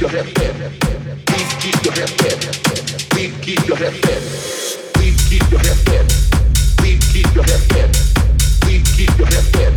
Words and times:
keep 0.00 0.12
your 0.12 0.24
head 0.24 0.34
down. 0.34 1.20
Please 1.26 1.52
keep 1.60 1.84
your 1.84 1.94
head 1.94 2.16
down. 2.16 2.38
Please 3.10 3.34
keep 3.42 3.66
your 3.68 3.76
head 3.76 4.00
down. 4.00 4.22
Please 4.94 5.28
keep 5.28 5.50
your 5.50 5.60
head 5.60 5.84
down. 5.84 6.06
Please 6.78 7.12
keep 7.12 7.34
your 7.34 7.44
head 7.44 7.68
down. 7.68 7.90
Please 8.62 8.96
keep 8.96 9.18
your 9.18 9.26
head 9.26 9.52
down. 9.52 9.74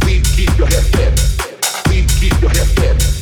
Please 0.00 0.36
keep 0.36 0.58
your 0.58 0.66
head 0.66 0.92
down. 0.92 1.14
Please 1.84 2.20
keep. 2.20 3.15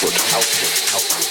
output, 0.00 0.14
output, 0.32 0.94
output. 0.94 1.27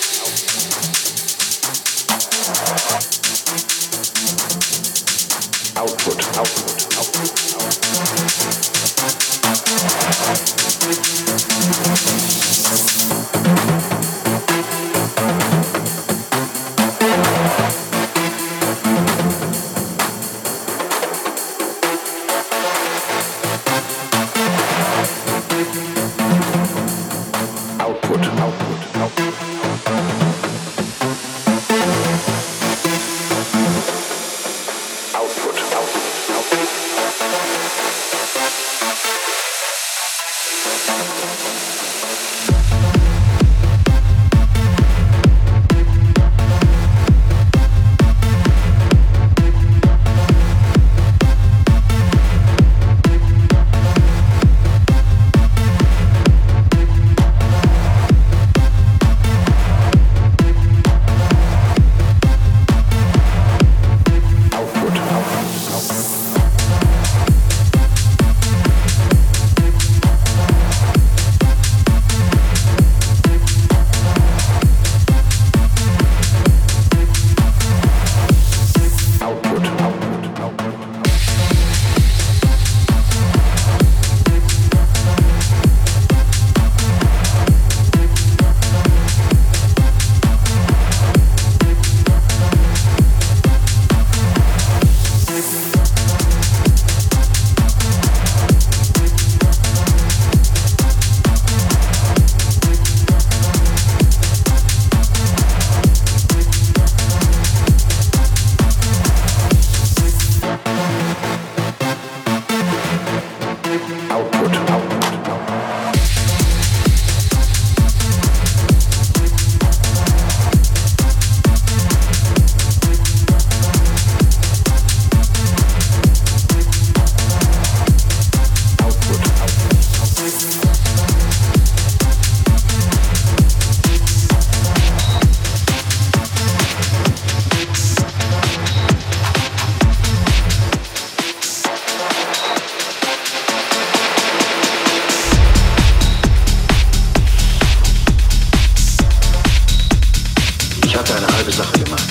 Sache 151.57 151.79
gemacht, 151.79 152.07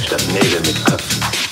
statt 0.00 0.24
Nägel 0.32 0.60
mit 0.60 0.84
Köpfen. 0.84 1.45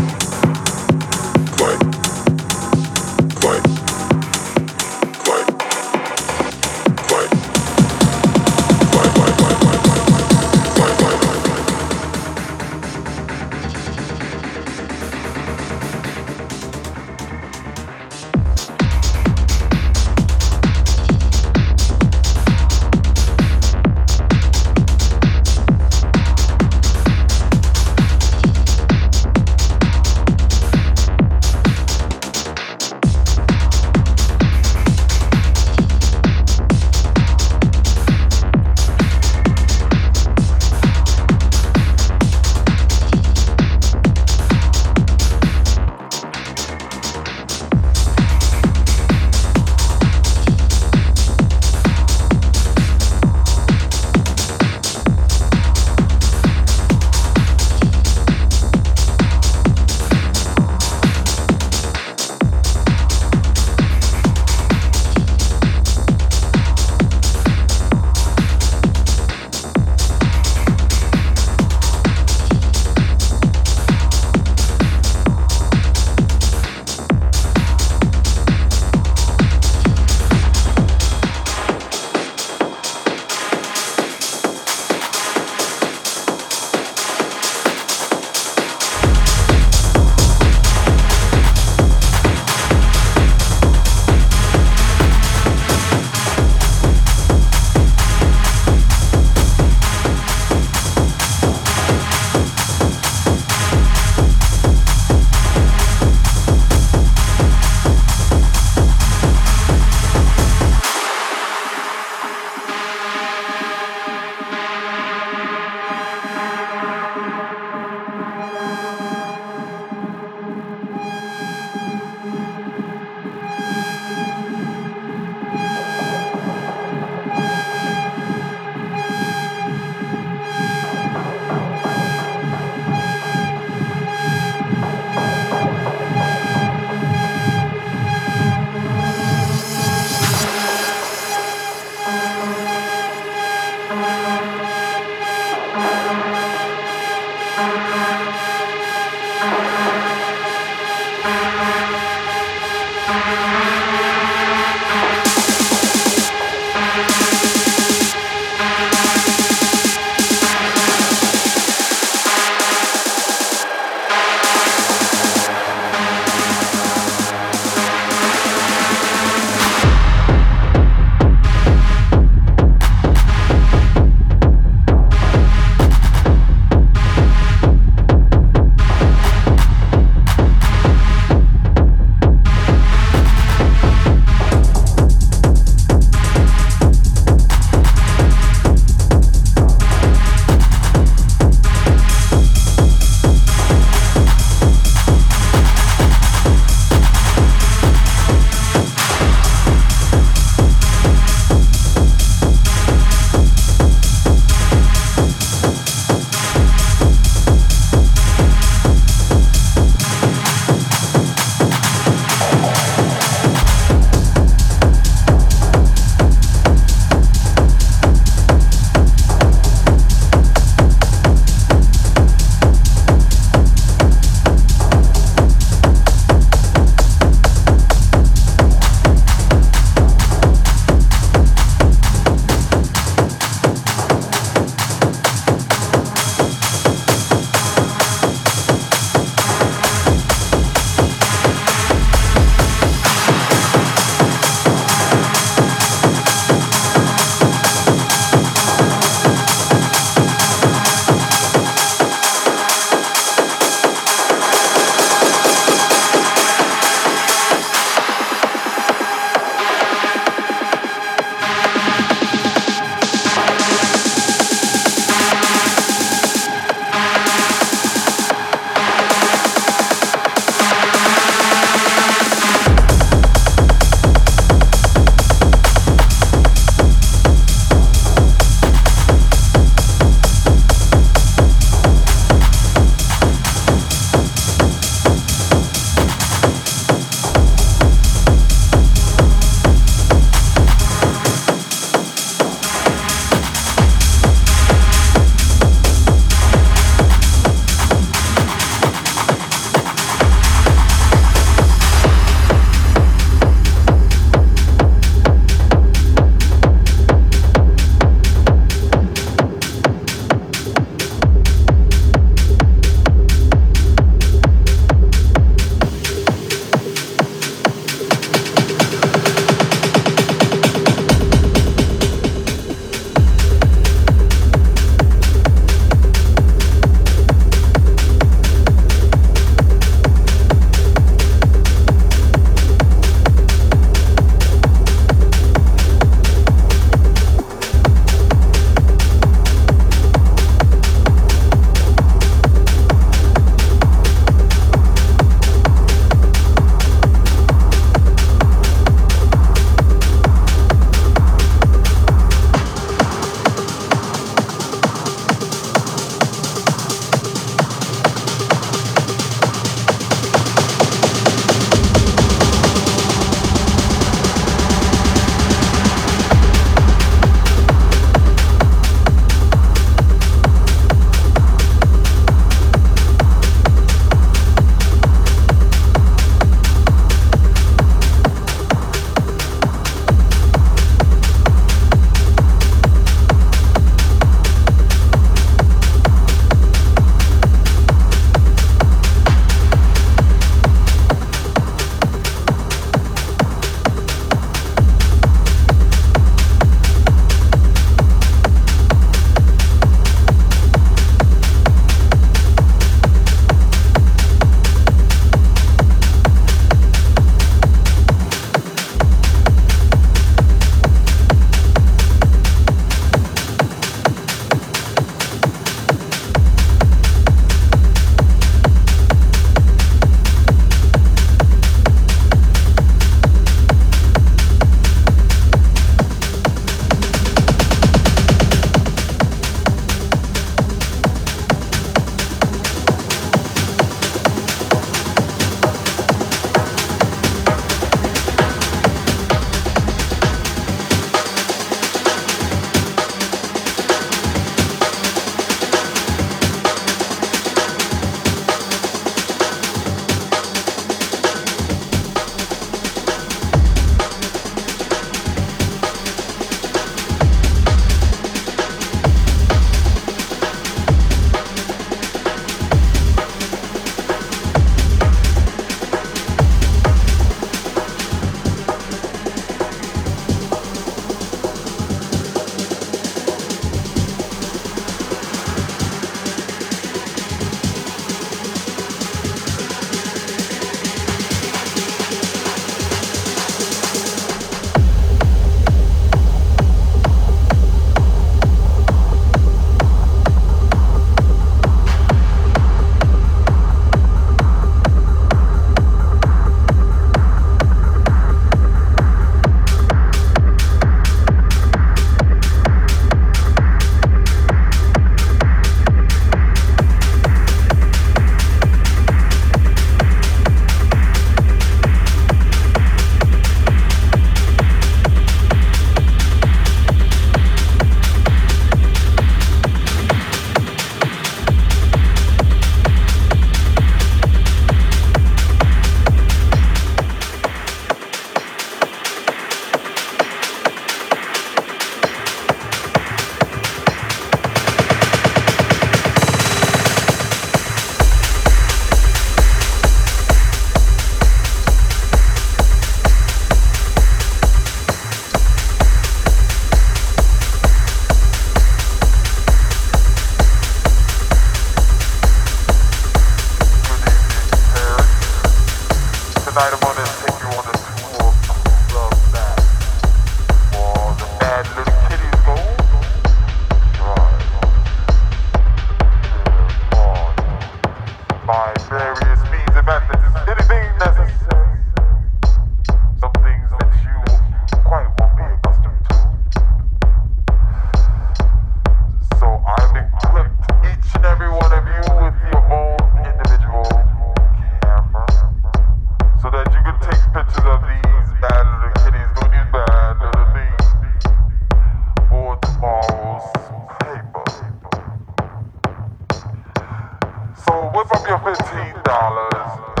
whip 597.93 598.11
up 598.11 598.27
your 598.27 598.37
$15. 598.39 600.00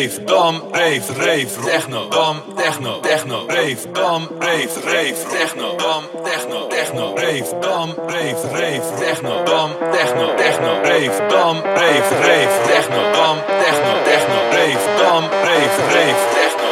Rave, 0.00 0.24
dam, 0.26 0.62
rave, 0.72 1.10
rave, 1.18 1.50
techno, 1.64 2.08
dam, 2.08 2.42
techno, 2.56 3.00
techno, 3.02 3.46
rave, 3.46 3.84
dam, 3.92 4.28
rave, 4.40 4.70
rave, 4.84 5.16
techno, 5.30 5.76
dam, 5.76 6.02
techno, 6.24 6.68
techno, 6.68 7.14
rave, 7.16 7.50
dam, 7.60 7.94
rave, 8.08 8.42
rave, 8.52 8.82
techno, 8.98 9.44
dam, 9.44 9.70
techno, 9.92 10.26
techno, 10.36 10.80
rave, 10.82 11.28
dam, 11.28 11.56
rave, 11.62 12.10
rave, 12.24 12.50
techno, 12.66 13.00
dam, 13.12 13.36
techno, 13.64 13.92
techno, 14.04 14.36
rave, 14.56 14.80
dam, 14.98 15.22
rave, 15.44 15.76
rave, 15.94 16.40
Bye. 16.60 16.69